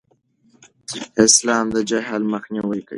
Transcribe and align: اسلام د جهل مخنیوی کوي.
اسلام 1.25 1.65
د 1.75 1.77
جهل 1.89 2.21
مخنیوی 2.33 2.81
کوي. 2.87 2.89